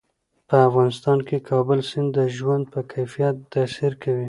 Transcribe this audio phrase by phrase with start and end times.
[0.47, 4.19] په افغانستان کې کابل سیند د ژوند په کیفیت تاثیر کوي.